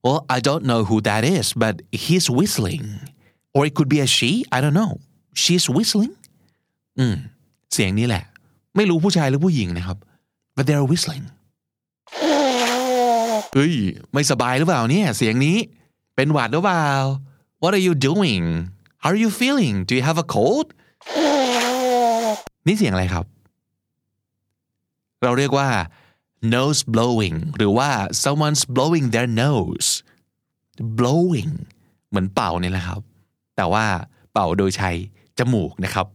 [0.01, 3.01] Well, I don't know who that is, but he's whistling.
[3.53, 5.01] Or it could be a she, I don't know.
[5.33, 6.15] She's whistling?
[6.99, 7.15] อืม
[7.73, 8.23] เสียงนี้แหละ
[8.75, 9.97] ไม่รู้ผู้ชายหรือผู้หญิงนะครับ
[10.56, 11.26] but they're whistling
[13.54, 13.74] เฮ้ย
[14.12, 15.56] ไม่สบายหรือเปล่าเนี่ย เสียงนี้
[16.16, 16.88] เป็นหวัดหรือเปล่า
[17.62, 18.44] What are you doing?
[19.02, 19.74] How are you feeling?
[19.88, 20.66] Do you have a cold?
[22.66, 23.26] นี่เสียงอะไรครับ
[25.22, 25.68] เราเรียกว่า
[26.54, 27.90] nose blowing หรือว่า
[28.22, 29.90] someone's blowing their nose
[30.98, 31.52] blowing
[32.08, 33.00] เหมือนเป่าเนี่ยแหละครับ
[33.56, 33.84] แต่ว่า
[34.32, 34.90] เป่าโดยใช้
[35.38, 36.06] จมูกนะครับ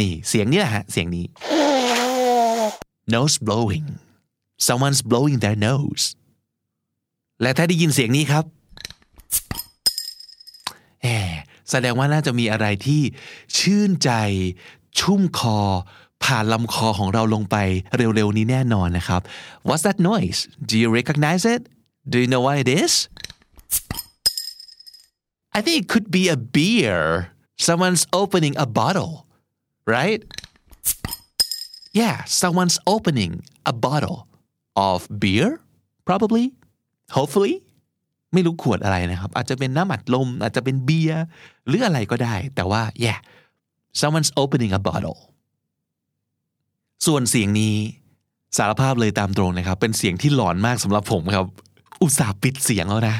[0.00, 1.24] นี่เสียงนี้แหละฮะ เสียงนี้
[3.13, 3.87] nose blowing
[4.67, 6.05] someone's blowing their nose
[7.41, 8.45] และถ้าได้ยินเสียงนี้ครับ
[11.01, 11.07] แหม
[11.71, 13.01] แสดงว่าน่าจะมีอะไรที่
[13.57, 14.11] ชื่นใจ
[14.99, 15.59] ชุ่มคอ
[16.23, 17.55] ผ่านลำคอของเราลงไป
[17.95, 19.21] เร็วๆนี้แน่นอนนะครับ
[19.67, 20.39] What's that noise
[20.69, 21.61] Do you recognize it
[22.11, 22.93] Do you know what it is
[25.57, 27.01] I think it could be a beer
[27.67, 29.13] someone's opening a bottle
[29.95, 30.21] right
[32.00, 33.32] Yeah someone's opening
[33.72, 34.18] a bottle
[34.88, 35.48] of beer
[36.08, 36.44] probably
[37.16, 37.54] hopefully
[38.32, 41.24] ไม่รู้ขวดอะไรนะครับ อาจจะเป็นน้ำอัดลม อาจจะเป็นเบียร์
[41.66, 43.18] หรืออะไรก็ได้ แต่ว่า yeah
[44.00, 45.18] someone's opening a bottle
[47.06, 47.76] ส่วนเสียงนี้
[48.56, 51.46] สารภาพเลยตามตรงนะครับ เป็นเสียงที่หลอนมากสำหรับผมครับ
[52.02, 53.16] อุตส่าห์ปิดเสียงแล้วนะ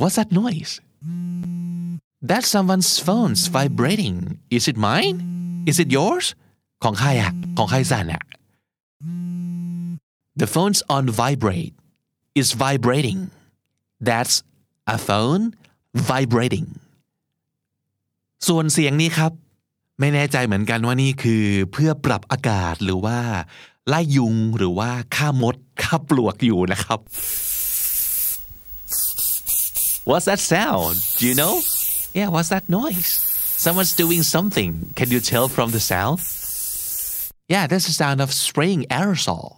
[0.00, 0.72] What's that noise
[2.22, 4.16] That's someone's phone's vibrating
[4.50, 5.16] Is it mine
[5.70, 6.26] Is it yours
[6.82, 8.22] ของใครอะของใครสั่นอะ
[10.40, 11.74] The phone's on vibrate
[12.40, 13.20] is vibrating
[14.08, 14.34] That's
[14.94, 15.42] a phone
[16.10, 16.66] vibrating
[18.48, 19.32] ส่วนเสียงนี้ครับ
[20.00, 23.18] ไม่แน่ใจเหมือนกันว่านี่คือเพื่อปรับอากาศหรือว่า
[23.88, 27.00] ไล่ยุงหรือว่าฆ่ามดฆ่าปลวกอยู่นะครับ
[30.08, 30.96] What's that sound?
[31.18, 31.54] Do you know?
[32.13, 33.11] Yeah, what's that noise?
[33.65, 34.93] Someone's doing something.
[34.95, 36.19] Can you tell from the sound?
[37.47, 39.57] Yeah, that's the sound of spraying aerosol.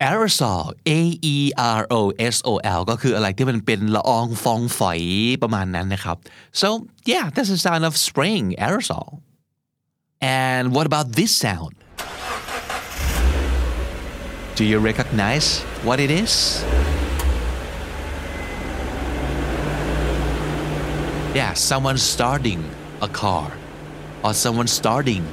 [0.00, 5.00] aerosol A E R O S O L ก็คืออะไรที่มันเป็นละอองฟองฝอย
[5.42, 6.16] ประมาณนั้นนะครับ
[6.60, 6.68] so
[7.12, 9.08] yeah that's the sound of spraying aerosol
[10.44, 11.74] and what about this sound
[14.58, 15.46] do you recognize
[15.86, 16.32] what it is
[21.39, 22.61] yeah someone starting
[23.07, 23.47] a car
[24.23, 25.23] or someone starting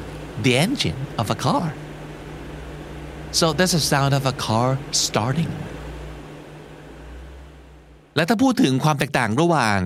[0.44, 1.66] the engine of a car
[3.38, 4.68] so that's the sound of a car
[5.06, 5.52] starting
[8.16, 9.78] และถ้าพูดถึงความแตกต่างระหว่าง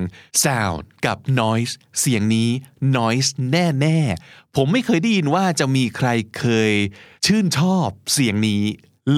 [0.44, 2.50] sound กับ noise เสียงนี้
[2.98, 6.72] noise แน่ๆ ผมไม่เคยได้ยินว่าจะมีใครเคย
[7.26, 8.62] ชื่นชอบเสียงนี้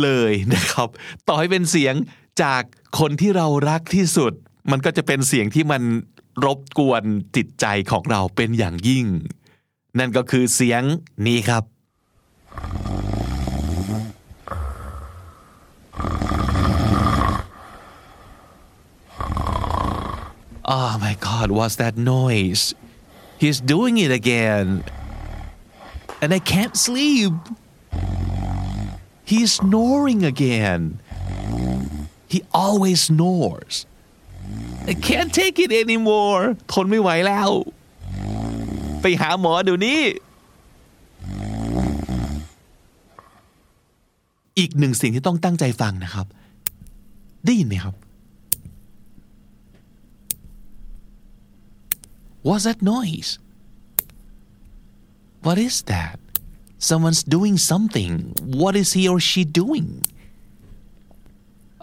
[0.00, 0.88] เลยนะครับ
[1.28, 1.94] ต่อให้เป็นเสียง
[2.42, 2.62] จาก
[2.98, 4.32] คนที่เรารักที่สุด
[4.70, 5.82] มันก็จะเป็นเสียงที่มัน
[6.44, 7.04] รบกวน
[7.36, 9.06] จิตใจของเราเป็นอย่างยิ่ง
[9.98, 10.82] นั่นก็คือเสียง
[11.26, 11.64] นี้ครับ
[20.70, 22.74] Oh my god, what's that noise?
[23.38, 24.84] He's doing it again.
[26.20, 27.32] And I can't sleep.
[29.24, 31.00] He's snoring again.
[32.28, 33.86] He always snores.
[34.90, 36.42] I can't take it anymore.
[36.72, 37.50] ทนไม่ไหวแล้ว
[39.00, 40.00] ไปหาหมอเดี๋ยวนี้
[44.58, 46.26] อีกหนึ่งสิ่งที่ต้องตั้งใจฟังนะครับ
[47.44, 47.94] ได้ยินไหมครับ
[52.46, 53.30] What's that noise?
[55.46, 56.18] What is that?
[56.88, 58.12] Someone's doing something.
[58.62, 59.88] What is he or she doing?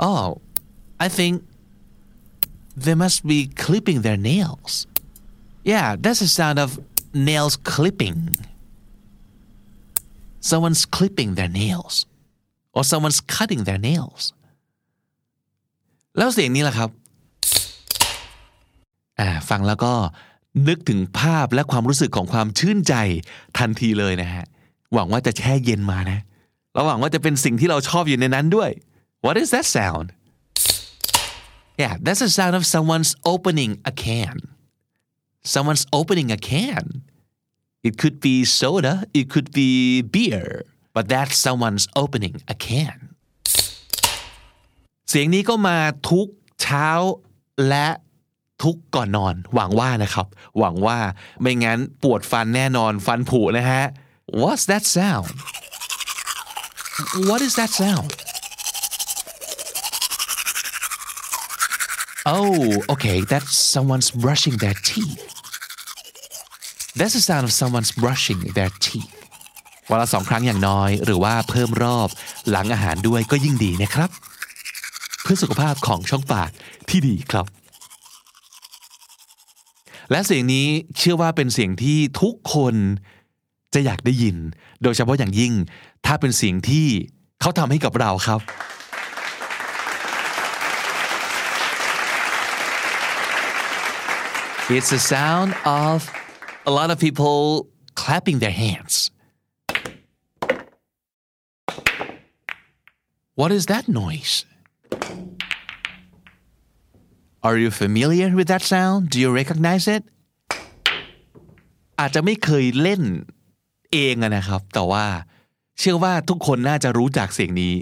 [0.10, 0.26] Oh,
[1.06, 1.34] I think
[2.76, 4.88] they must be clipping their nails.
[5.64, 6.80] Yeah, that's the sound of
[7.14, 8.46] nails clipping.
[10.40, 12.06] Someone's clipping their nails.
[12.74, 14.24] Or someone's cutting their nails.
[16.18, 16.90] แล้วเสียงนี้ล่ะครับ
[19.20, 19.94] อ่าฟังแล้วก็
[20.68, 22.94] นึกถึงภาพและความรู้สึกของความชื่นใจ
[23.58, 24.46] ทันทีเลยนะฮะ
[24.94, 26.20] หวังว่าจะแช่เย็นมานะ
[26.74, 28.72] แล้วหวังว่าจะเป็นสิ่งที่เราชอบอยู่ในนั้นด้วย
[29.26, 30.08] What is that sound?
[31.83, 34.37] Yeah, that's the sound of someone's opening a can.
[35.55, 36.85] Someone's opening a can.
[37.83, 42.99] It could be soda, it could be beer, but that's someone's opening a can.
[45.09, 45.79] เสียงนี้ก็มา
[46.11, 46.27] ทุก
[46.63, 46.89] เช้า
[47.69, 47.89] และ
[48.63, 50.27] ทุกก่อนนอน หวังว่านะครับ
[50.59, 50.99] หวังว่า
[51.41, 53.85] ไม่งั้นปวดฟันแน่นอนฟันผุนะฮะ
[54.43, 55.33] What's that sound?
[57.29, 58.11] What is that sound?
[62.28, 65.22] Oh, okay, that's someone's brushing their teeth.
[66.96, 69.14] That's the sound of someone's brushing their teeth.
[69.90, 72.10] วันละสองครั้งอย่างน้อย หรือว่าเพิ่มรอบ
[72.50, 74.10] หลังอาหารด้วยก็ยิ่งดีนะครับ
[75.22, 76.52] เพื่อสุขภาพของช่องปาก
[76.90, 77.46] ที่ดีครับ
[80.12, 82.76] และเสียงนี้เชื่อว่าเป็นเสียงที่ทุกคน
[83.74, 84.38] จะอยากได้ยิน
[84.84, 85.54] โดยเฉพาะอย่างยิ่ง
[86.06, 86.88] ถ้าเป็นเสียงที่
[87.42, 88.40] เขาทำให้กับเราครับ
[94.77, 95.51] It's the sound
[95.85, 95.97] of
[96.71, 97.39] a lot of people
[98.03, 98.95] clapping their hands.
[103.41, 104.35] What is that noise?
[107.47, 108.99] Are you familiar with that sound?
[109.13, 110.03] Do you recognize it?
[112.01, 113.03] อาจจะไม่เคยเล่น
[113.93, 115.07] เองอะนะครับ แต่ว่า
[115.79, 117.75] เชื่อว่าทุกคนน่าจะรู้จักเสียงนี้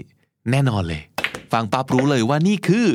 [0.51, 1.03] แน่นอนเลย
[1.51, 2.87] ฟังปั๊บรู้เลยว่านี่คือ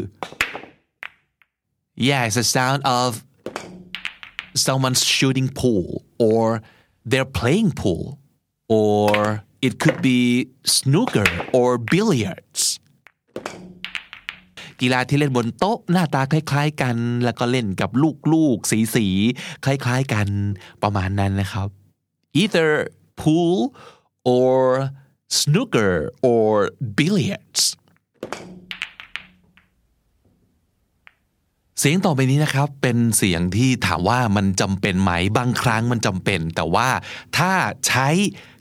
[2.08, 3.08] Yeah it's the sound of
[4.65, 6.61] someone's shooting pool or
[7.09, 8.19] they're playing pool
[8.67, 10.19] or it could be
[10.77, 12.61] snooker or billiards
[14.81, 17.89] กีฬาที่เล่นบนโต๊ะหน้าตาคล้าย ๆ กัน แล้วก็เล่นกับ
[18.33, 20.27] ลูกๆ สีๆ คล้ายๆ กัน
[20.83, 21.67] ประมาณนั้นนะครับ
[22.41, 22.69] either
[23.21, 23.57] pool
[24.37, 24.57] or
[25.39, 25.93] snooker
[26.31, 26.49] or
[26.97, 27.61] billiards
[31.81, 36.89] เสียงต่อไปนี้นะครับ เป็นเสียงที่ถามว่ามันจำเป็นไหมบางครั้งมันจำเป็น แต่ว่า
[37.37, 37.51] ถ้า
[37.87, 38.07] ใช้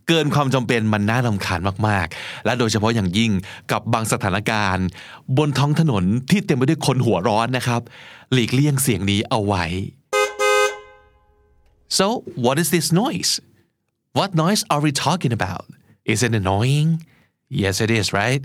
[0.09, 3.33] เกินความจำเป็นมันน่ารำคาญมากๆ และโดยเฉพาะอย่างยิ่ง
[3.73, 4.87] กับบางสถานการณ์
[5.39, 7.83] บนท้องถนนที่เต็มไปด้วยคนหัวร้อนนะครับ
[8.33, 9.65] หลีกเลี่ยงเสียงนี้เอาไว้
[11.99, 12.07] so
[12.45, 13.33] what is this noise
[14.19, 15.67] what noise are we talking about
[16.13, 16.89] is it annoying
[17.63, 18.43] yes it is right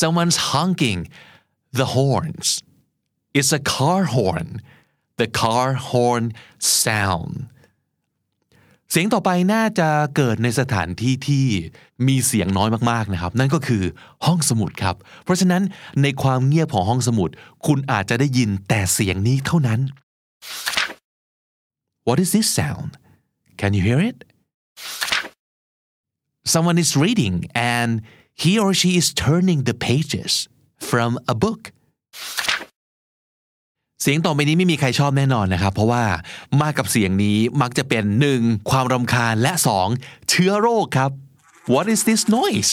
[0.00, 1.00] someone's honking
[1.78, 2.48] the horns
[3.38, 4.48] It's a car horn
[5.20, 6.24] the car horn
[6.82, 7.34] sound
[8.90, 11.46] เสียงต่อไปน่าจะเกิดในสถานที่ที่
[12.06, 13.82] มีเสียงน้อยมากๆนะครับ นั่นก็คือ
[14.26, 15.62] ห้องสมุดครับ เพราะฉะนั้น
[16.02, 17.30] ในความเงียบของห้องสมุด
[17.66, 19.80] คุณอาจจะได้ยินแต่เสียงนี้เท่านั้น
[22.06, 22.90] What is this sound
[23.60, 24.18] Can you hear it
[26.54, 27.34] Someone is reading
[27.78, 27.90] and
[28.42, 30.32] he or she is turning the pages
[30.90, 31.60] from a book
[34.02, 36.04] เสียงต่อไปนี้ไม่มีใครชอบแน่นอนนะครับ เพราะว่า
[36.60, 39.88] มากับเสียงนี้มักจะเป็นหนึ่งความรำคาญและสอง
[40.30, 41.10] เชื้อโรคครับ
[41.72, 42.72] What is this noise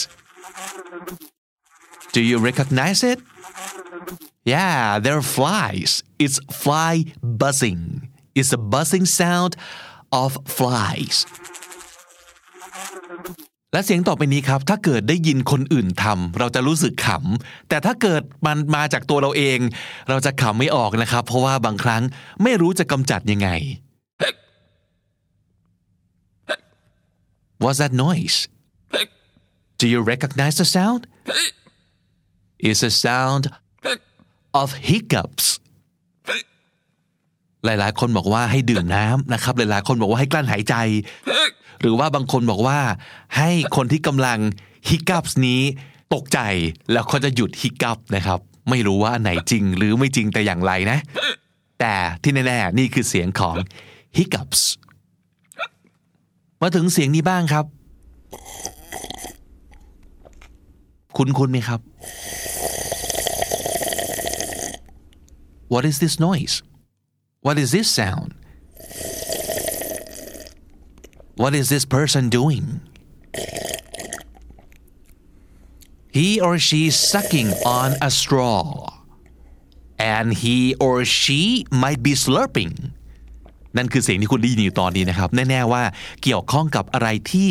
[2.16, 3.20] Do you recognize it
[4.54, 5.92] Yeah they're flies
[6.24, 6.94] It's fly
[7.42, 7.84] buzzing
[8.40, 9.52] It's a buzzing sound
[10.22, 11.18] of flies
[13.74, 19.60] และเสียงต่อไปนี้ครับ ถ้าเกิดได้ยินคนอื่นทำเราจะรู้สึกขำแต่ถ้าเกิดมันมาจากตัวเราเอง
[20.10, 22.04] เราจะขำไม่ออกนะครับ เพราะว่าบางครั้ง
[22.44, 23.50] ไม่รู้จะกำจัดยังไง
[27.64, 28.38] What's that noise
[29.80, 31.02] Do you recognize the sound
[32.68, 33.44] It's a sound
[34.62, 35.46] of hiccups
[37.66, 40.76] หลายๆ คนบอกว่าให้ดื่มน้ำนะครับ หลายๆ คนบอกว่าให้กลั้นหายใจ
[41.82, 42.80] หรือว่าบางคนบอกว่า
[43.38, 44.40] ให้คนที่กำลัง
[44.90, 45.62] ฮิกั p นี้
[46.14, 46.40] ตกใจ
[46.92, 48.40] แล้วเขาจะหยุดฮิกั p นะครับ
[48.70, 51.00] ไม่รู้ว่าไหนจริงหรือไม่จริงแต่อย่างไรนะ
[51.80, 53.56] แต่ที่แน่ๆนี่คือเสียงของ
[54.18, 54.62] hiccups
[56.62, 57.66] มาถึงเสียงนี้บ้างครับ
[61.18, 61.80] คุณคุณไหมครับ
[65.74, 66.56] What is this noise
[67.46, 68.30] What is this sound
[71.42, 72.66] What is this person doing
[76.18, 77.50] He or she is sucking
[77.80, 78.64] on a straw
[80.16, 81.42] and he or she
[81.84, 82.74] might be slurping
[83.78, 85.84] นั่นคือเสียงที่คุณได้ยินอยู่ตอนนี้นะครับ แน่ ๆ ว่า
[86.24, 87.50] เกี่ยวข้องกับอะไรที่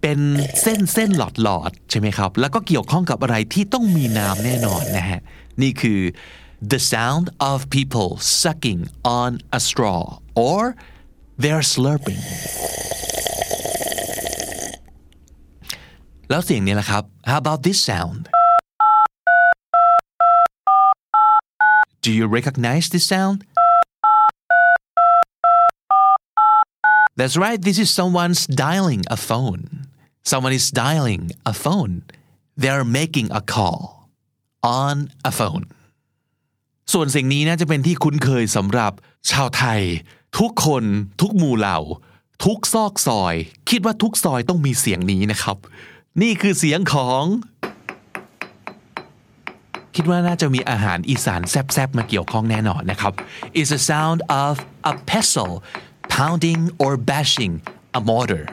[0.00, 0.18] เป็น
[0.60, 5.20] เส้นเส้นหลอดหลอดใช่ไหมครับ แล้วก็เกี่ยวข้องกับอะไรที่ต้องมีน้ำแน่นอนนะฮะ
[5.62, 6.00] นี่คือ
[6.72, 8.80] the sound of people sucking
[9.20, 10.02] on a straw
[10.48, 10.60] or
[11.41, 12.21] they're slurping
[16.29, 18.21] แล้วเสียงนี้แหละครับ how about this sound
[22.03, 23.37] do you recognize this sound
[27.17, 29.63] That's right this is someone's dialing a phone
[30.31, 31.93] someone is dialing a phone
[32.61, 33.79] they're making a call
[34.81, 34.95] on
[35.29, 35.65] a phone
[36.93, 38.91] ส่วนสิ่งนี้น่าจะเป็นที่คุ้นเคยสำหรับ
[39.31, 39.81] ชาวไทย
[40.38, 40.84] ทุกคน
[41.20, 41.78] ทุกหมู่เหล่า
[42.44, 43.34] ทุกซอกซอย
[43.70, 45.56] คิดว่าทุกซอยต้องมีเสียงนี้นะครับ
[46.22, 47.24] นี่คือเสียงของ
[49.96, 53.12] คิดว่าน่าจะมีอาหารอีสานแซ่บๆมาเกี่ยวข้องแน่นอนนะครับ
[53.60, 54.54] is a sound of
[54.90, 55.54] a pestle
[56.14, 57.54] pounding or bashing
[57.98, 58.44] a mortar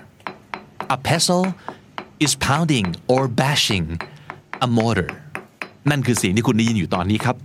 [0.95, 1.45] a pestle
[2.25, 3.88] is pounding or bashing
[4.65, 5.09] a mortar
[5.89, 7.38] นั่นคือเสียงที่คุณได้ยินอยู่ตอนนี้ครับ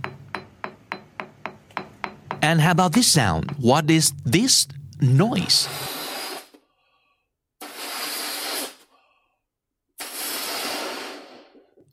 [2.48, 4.54] and how about this sound what is this
[5.00, 5.58] noise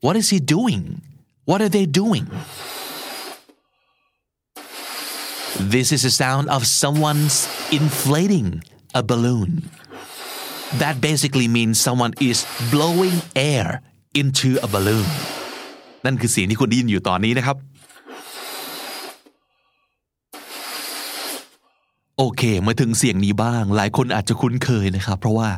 [0.05, 1.01] what is he doing
[1.45, 2.25] what are they doing
[5.75, 9.69] this is the sound of someone's inflating a balloon
[10.81, 13.81] that basically means someone is blowing air
[14.13, 15.07] into a balloon
[16.05, 17.57] นั่นคือเสียงที่คุณได้ยินอยู่ตอนนี้นะครับ
[22.20, 25.48] โอเค มาถึงเสียงนี้บ้าง หลายคนอาจจะคุ้นเคยนะครับ เพราะว่า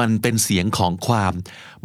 [0.00, 1.32] มันเป็นเสียงของความ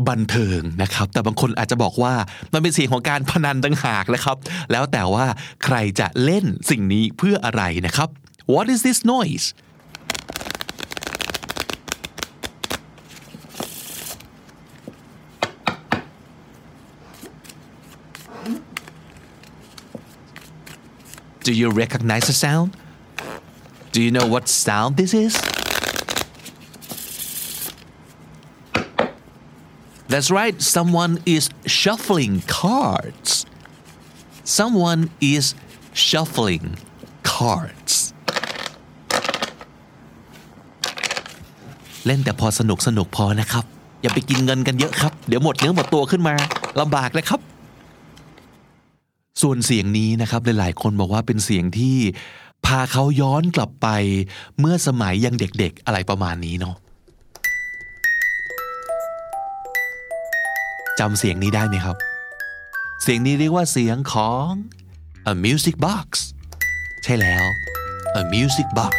[0.07, 2.13] บันเทิงนะครับ แต่บางคนอาจจะบอกว่า
[2.53, 4.37] มันเป็นเสียงของการพนันต่างหากนะครับ
[4.71, 5.25] แล้วแต่ว่า
[5.65, 8.09] ใครจะเล่นสิ่งนี้เพื่ออะไรนะครับ
[8.53, 9.47] What is this noise
[21.45, 22.69] Do you recognize the sound?
[23.99, 25.33] Do you know what sound this is?
[30.07, 33.45] That's right, someone is shuffling cards.
[34.45, 35.01] Someone
[35.33, 35.45] is
[36.07, 36.65] shuffling
[37.33, 37.93] cards.
[42.05, 43.65] เล่นแต่พอสนุกสนุกพอนะครับ
[44.01, 46.35] อย่าไปกินเงินกันเยอะครับ เดี๋ยวหมดเนื้อหมดตัวขึ้นมา
[46.79, 47.39] ลำบากนะครับ
[49.41, 51.97] ส่วนเสียงนี้นะครับหลายๆคนบอกว่าเป็นเสียงที่
[52.69, 53.87] พาเขาย้อนกลับไป
[54.59, 56.75] เมื่อสมัยยังเด็กๆอะไรประมาณนี้เนาะ
[60.99, 61.97] จำเสียงนี้ได้ไหมครับ
[63.03, 64.47] เสียงนี้เรียกว่าเสียงของ
[65.31, 66.07] a music box
[67.03, 67.45] ใช่แล้ว
[68.21, 68.97] a music box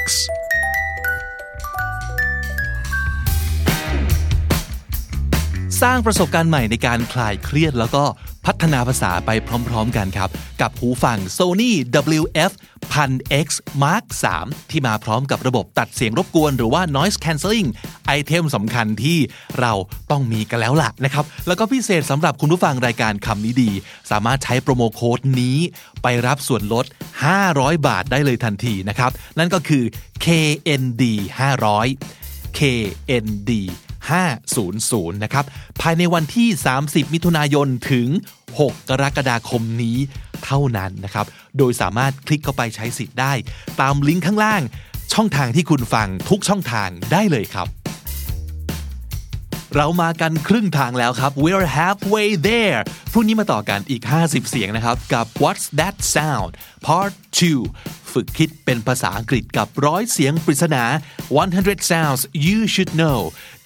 [5.81, 8.05] สร้างประสบการณ์ใหม่ในการคลายเครียดแล้วก็
[8.51, 9.30] พัฒนาภาษาไป
[9.68, 10.30] พร้อมๆกันครับ
[10.61, 11.72] กับหูฟัง Sony
[12.20, 12.53] WF
[12.92, 13.48] 1000X
[13.82, 14.05] Mark
[14.38, 17.68] 3ที่มาพร้อมกับระบบตัดเสียงรบกวน หรือว่า noise cancelling
[18.07, 19.18] ไอเทมสำคัญที่
[19.61, 19.72] เรา
[20.11, 23.70] ต้องมีกันแล้วล่ะนะครับ แล้วก็พิเศษสำหรับคุณผู้ฟังรายการคำนี้ดี
[24.11, 25.57] สามารถใช้โปรโมโค้ดนี้
[26.03, 26.84] ไปรับส่วนลด
[27.36, 29.84] 500 บาทได้เลยทันทีนะครับ นั่นก็คือ
[30.24, 31.03] KND
[31.80, 33.53] 500 KND
[34.11, 35.45] 500 นะครับ
[35.81, 36.49] ภายในวันที่
[36.83, 38.09] 30 มิถุนายนถึง
[38.49, 39.99] 6 กรกฎาคมนี้
[40.45, 41.27] เท่านั้นนะครับ
[41.59, 43.33] โดยสามารถคลิกเข้าไปใช้สิทธิ์ได้
[43.81, 44.63] ตามลิงก์ข้างล่าง
[45.13, 47.69] ช่องทางที่คุณฟังทุกช่องทางได้เลยครับ
[49.77, 52.81] เรามากันครึ่งทางแล้วครับ we're halfway there
[53.13, 56.51] พรุ่งนี้มาต่อกันอีก 50 เสียงนะครับ กับ what's that sound
[56.87, 57.13] part
[57.65, 60.85] 2 ฝึกคิดเป็นภาษาอังกฤษกับร้อยเสียงปริศนา
[61.37, 63.19] 100 sounds you should know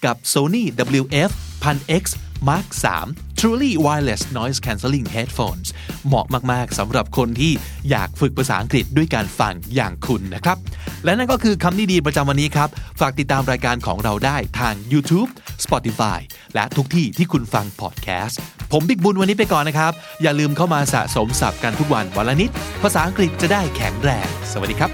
[0.05, 0.63] กับ Sony
[1.01, 1.31] WF
[1.63, 2.03] 1000X
[2.49, 2.67] Mark
[3.03, 5.67] 3 Truly Wireless Noise Cancelling Headphones
[6.07, 7.53] เหมาะมาก ๆสำหรับคนที่
[7.89, 10.57] อยากฝึกภาษาอังกฤษด้วยการฟังอย่างคุณนะครับ
[11.05, 15.29] และนั่นก็คือคำนี้ดีประจำวันนี้ครับ ฝากติดตามรายการของเราได้ทาง YouTube
[15.65, 16.19] Spotify
[16.55, 18.39] และทุกที่ที่คุณฟังพอดแคสต์
[18.71, 19.91] ผมบิ๊กบุญวันนี้ไปก่อนนะครับ
[20.21, 22.49] อย่าลืมเข้ามาสะสมศัพท์กันทุกวันวันละนิด
[22.83, 24.91] ภาษาอังกฤษจะได้แข็งแรง สวัสดีครับ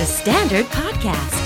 [0.00, 1.45] The Standard Podcast,